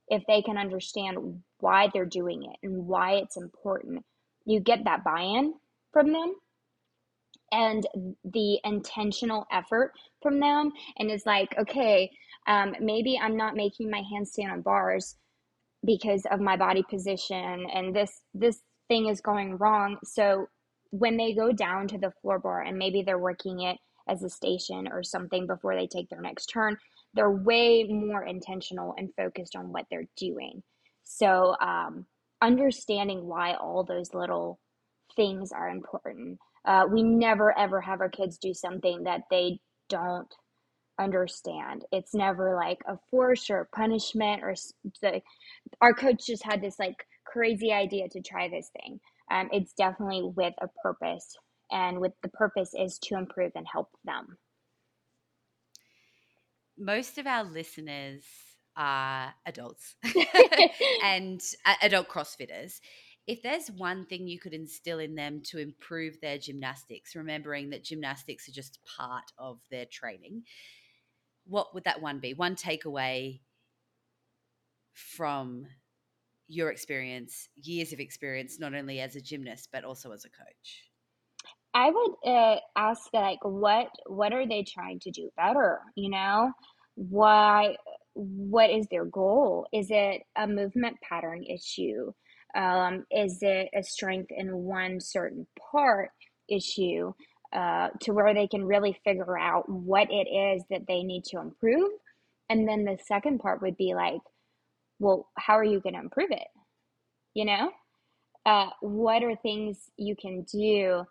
[0.09, 4.05] if they can understand why they're doing it and why it's important,
[4.45, 5.55] you get that buy-in
[5.93, 6.35] from them
[7.53, 7.87] and
[8.25, 9.93] the intentional effort
[10.23, 12.11] from them and it's like okay
[12.49, 15.17] um, maybe i'm not making my handstand on bars
[15.85, 19.97] because of my body position and this this thing is going wrong.
[20.05, 20.49] So
[20.91, 23.79] when they go down to the floor bar and maybe they're working it
[24.09, 26.77] as a station or something before they take their next turn
[27.15, 30.63] they're way more intentional and focused on what they're doing.
[31.05, 32.07] So um,
[32.41, 34.59] understanding why all those little
[35.15, 39.59] things are important uh, we never ever have our kids do something that they
[39.89, 40.33] don't
[41.01, 41.85] understand.
[41.93, 44.55] It's never like a force or punishment or
[45.01, 45.21] the,
[45.81, 49.01] our coach just had this like crazy idea to try this thing.
[49.31, 51.37] Um, it's definitely with a purpose,
[51.71, 54.37] and with the purpose is to improve and help them.
[56.79, 58.25] Most of our listeners
[58.77, 59.95] are adults
[61.05, 62.81] and uh, adult CrossFitters
[63.27, 67.85] if there's one thing you could instill in them to improve their gymnastics, remembering that
[67.85, 70.43] gymnastics are just part of their training,
[71.47, 72.35] what would that one be?
[72.35, 73.41] One takeaway
[74.95, 75.67] from
[76.49, 80.91] your experience, years of experience, not only as a gymnast but also as a coach?
[81.75, 85.81] I would uh, ask like, what what are they trying to do better?
[85.95, 86.53] You know,
[86.97, 87.77] why?
[88.15, 89.67] What is their goal?
[89.73, 92.13] Is it a movement pattern issue?
[92.55, 96.11] Um, is it a strength in one certain part
[96.49, 97.13] issue
[97.53, 101.41] uh, to where they can really figure out what it is that they need to
[101.41, 101.91] improve?
[102.51, 104.21] And then the second part would be like,
[104.99, 106.49] well, how are you going to improve it?
[107.35, 107.71] You know,
[108.45, 111.05] uh, what are things you can do?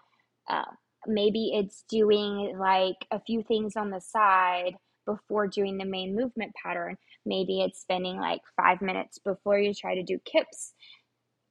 [0.50, 0.64] Uh,
[1.08, 4.76] maybe it's doing like a few things on the side
[5.06, 6.96] before doing the main movement pattern.
[7.26, 10.74] Maybe it's spending like five minutes before you try to do kips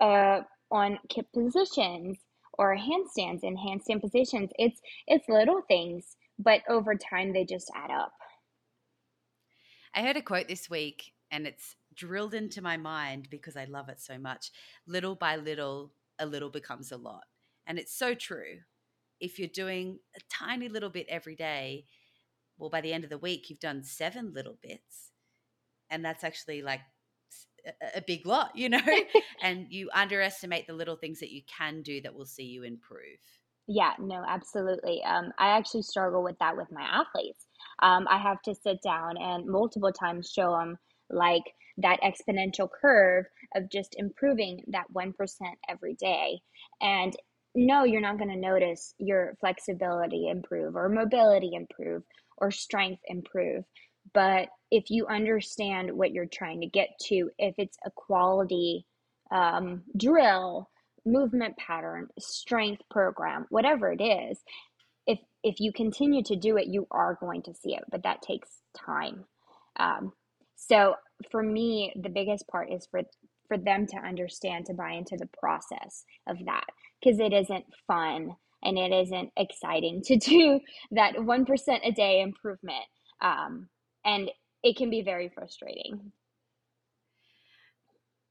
[0.01, 0.41] uh,
[0.71, 2.19] on kip positions
[2.59, 4.51] or handstands and handstand positions.
[4.59, 8.13] It's it's little things, but over time they just add up.
[9.95, 13.89] I heard a quote this week and it's drilled into my mind because I love
[13.89, 14.51] it so much.
[14.87, 17.25] Little by little, a little becomes a lot.
[17.67, 18.59] And it's so true.
[19.21, 21.85] If you're doing a tiny little bit every day,
[22.59, 25.11] well, by the end of the week, you've done seven little bits.
[25.91, 26.81] And that's actually like
[27.95, 28.81] a big lot, you know,
[29.43, 33.19] and you underestimate the little things that you can do that will see you improve.
[33.67, 35.03] Yeah, no, absolutely.
[35.05, 37.47] Um, I actually struggle with that with my athletes.
[37.81, 40.77] Um, I have to sit down and multiple times show them
[41.09, 41.45] like
[41.79, 45.13] that exponential curve of just improving that 1%
[45.69, 46.41] every day.
[46.81, 47.15] And
[47.55, 52.03] no, you're not going to notice your flexibility improve or mobility improve
[52.39, 53.65] or strength improve.
[54.13, 58.87] But if you understand what you're trying to get to, if it's a quality
[59.31, 60.69] um, drill,
[61.05, 64.39] movement pattern, strength program, whatever it is,
[65.07, 68.23] if if you continue to do it, you are going to see it, but that
[68.23, 69.25] takes time.
[69.79, 70.13] Um,
[70.57, 70.97] so
[71.31, 73.03] for me, the biggest part is for
[73.49, 76.67] for them to understand to buy into the process of that
[77.03, 80.61] because it isn't fun and it isn't exciting to do
[80.93, 82.85] that 1% a day improvement
[83.21, 83.69] um,
[84.05, 84.31] and
[84.63, 86.13] it can be very frustrating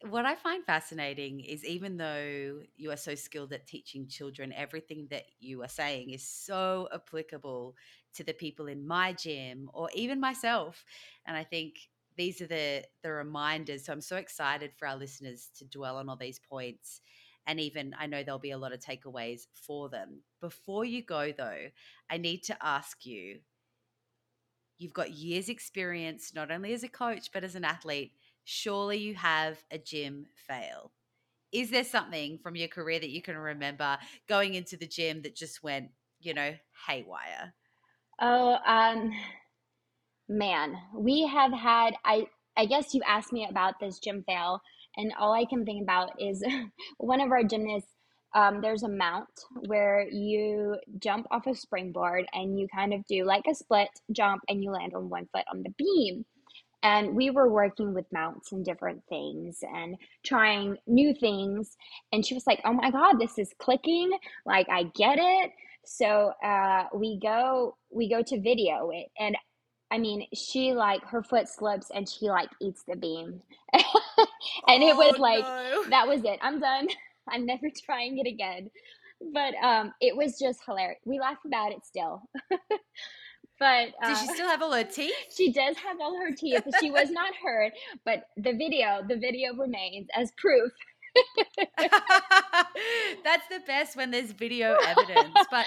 [0.10, 5.08] what I find fascinating is even though you are so skilled at teaching children, everything
[5.12, 7.76] that you are saying is so applicable
[8.16, 10.86] to the people in my gym or even myself.
[11.26, 11.76] And I think
[12.18, 13.86] these are the the reminders.
[13.86, 17.02] So I'm so excited for our listeners to dwell on all these points.
[17.46, 20.22] And even I know there'll be a lot of takeaways for them.
[20.40, 21.68] Before you go though,
[22.10, 23.40] I need to ask you,
[24.80, 28.14] you've got years experience not only as a coach but as an athlete
[28.50, 30.92] surely you have a gym fail.
[31.52, 35.36] Is there something from your career that you can remember going into the gym that
[35.36, 36.56] just went, you know,
[36.88, 37.54] haywire?
[38.20, 39.12] Oh, um,
[40.28, 41.94] man, we have had.
[42.04, 42.28] I
[42.58, 44.62] I guess you asked me about this gym fail,
[44.98, 46.44] and all I can think about is
[46.98, 47.90] one of our gymnasts.
[48.36, 49.30] Um, there's a mount
[49.68, 54.44] where you jump off a springboard and you kind of do like a split jump
[54.48, 56.26] and you land on one foot on the beam.
[56.82, 61.76] And we were working with mounts and different things and trying new things.
[62.14, 64.12] And she was like oh my god this is clicking.
[64.46, 65.52] Like i get it.
[65.86, 69.08] So uh, we go we go to video it.
[69.18, 69.36] And
[69.92, 73.42] i mean she like her foot slips and she like eats the beam.
[74.68, 75.90] And oh, it was oh, like no.
[75.90, 76.40] that was it.
[76.42, 76.88] I'm done
[77.34, 78.70] i'm never trying it again
[79.34, 82.22] but um it was just hilarious we laugh about it still
[83.60, 85.14] But uh, does she still have all her teeth?
[85.36, 86.64] She does have all her teeth.
[86.80, 87.74] she was not hurt,
[88.06, 90.72] but the video, the video remains as proof.
[93.24, 95.36] That's the best when there's video evidence.
[95.52, 95.66] But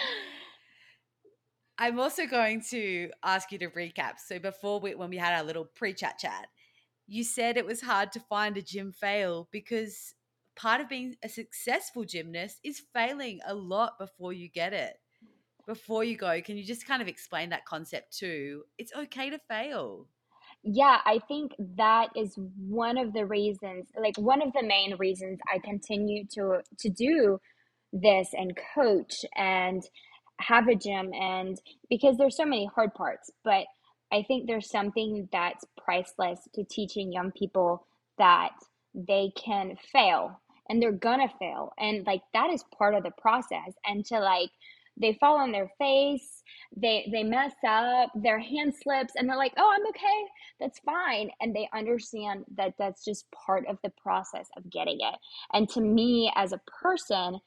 [1.78, 4.14] I'm also going to ask you to recap.
[4.24, 6.46] So before we, when we had our little pre-chat chat,
[7.06, 10.14] you said it was hard to find a gym fail because
[10.56, 14.96] part of being a successful gymnast is failing a lot before you get it
[15.66, 18.64] before you go, can you just kind of explain that concept too?
[18.78, 20.06] It's okay to fail.
[20.64, 22.38] Yeah, I think that is
[22.68, 27.40] one of the reasons, like one of the main reasons I continue to to do
[27.92, 29.82] this and coach and
[30.40, 33.66] have a gym and because there's so many hard parts, but
[34.12, 37.86] I think there's something that's priceless to teaching young people
[38.18, 38.52] that
[38.94, 41.72] they can fail and they're gonna fail.
[41.78, 43.72] And like that is part of the process.
[43.86, 44.50] And to like
[45.00, 46.42] they fall on their face
[46.76, 50.28] they they mess up their hand slips and they're like oh i'm okay.
[50.60, 51.30] That's fine.
[51.40, 55.14] And they understand that that's just part of the process of getting it.
[55.52, 57.40] And to me as a person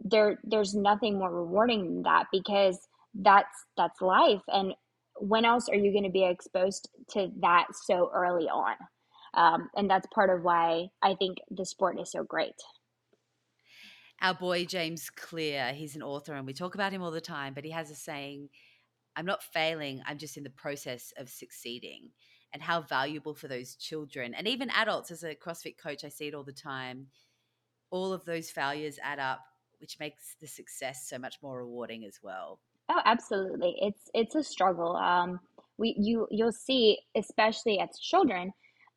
[0.00, 2.78] there there's nothing more rewarding than that because
[3.14, 4.42] that's that's life.
[4.48, 4.74] And
[5.18, 8.74] when else are you going to be exposed to that so early on
[9.36, 12.54] um, and that's part of why i think the sport is so great
[14.20, 17.52] our boy James Clear, he's an author and we talk about him all the time,
[17.52, 18.48] but he has a saying,
[19.16, 22.10] I'm not failing, I'm just in the process of succeeding.
[22.52, 26.28] And how valuable for those children and even adults as a CrossFit coach, I see
[26.28, 27.08] it all the time.
[27.90, 29.40] All of those failures add up,
[29.80, 32.60] which makes the success so much more rewarding as well.
[32.88, 33.74] Oh, absolutely.
[33.80, 34.94] It's it's a struggle.
[34.94, 35.40] Um,
[35.78, 38.52] we you you'll see, especially as children,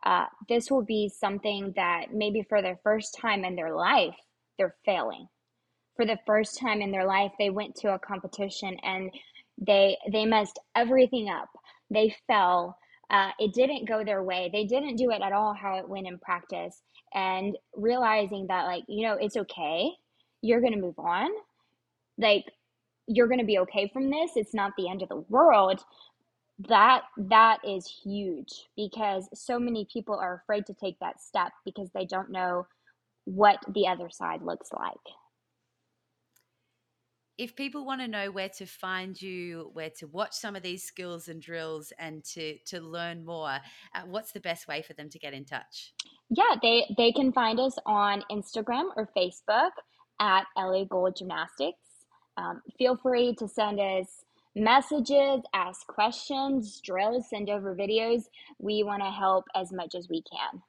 [0.06, 4.16] uh, this will be something that maybe for their first time in their life
[4.58, 5.28] they're failing.
[5.95, 9.12] For the first time in their life, they went to a competition and
[9.58, 11.50] they they messed everything up.
[11.89, 12.78] They fell.
[13.10, 14.50] Uh, it didn't go their way.
[14.52, 16.82] They didn't do it at all how it went in practice.
[17.14, 19.89] And realizing that, like, you know, it's okay.
[20.41, 21.30] You're going to move on.
[22.18, 22.45] Like,
[23.08, 24.32] you're going to be okay from this.
[24.36, 25.82] It's not the end of the world.
[26.60, 31.89] That that is huge because so many people are afraid to take that step because
[31.93, 32.66] they don't know
[33.26, 34.95] what the other side looks like.
[37.38, 40.84] If people want to know where to find you, where to watch some of these
[40.84, 43.60] skills and drills, and to to learn more,
[43.93, 45.93] uh, what's the best way for them to get in touch?
[46.32, 49.70] Yeah, they they can find us on Instagram or Facebook
[50.20, 51.78] at LA Gold Gymnastics.
[52.38, 54.24] Um, feel free to send us
[54.58, 58.26] messages, ask questions, drills, send over videos.
[58.60, 60.62] We want to help as much as we can.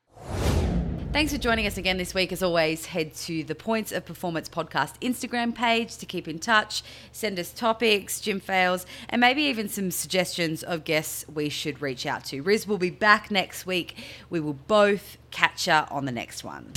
[1.11, 2.33] Thanks for joining us again this week.
[2.33, 6.83] As always, head to the Points of Performance podcast Instagram page to keep in touch.
[7.13, 12.05] Send us topics, gym fails, and maybe even some suggestions of guests we should reach
[12.05, 12.43] out to.
[12.43, 13.97] Riz will be back next week.
[14.29, 16.73] We will both catch you on the next one.